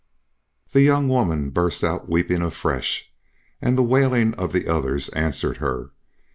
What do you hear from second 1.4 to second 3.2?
burst out weeping afresh,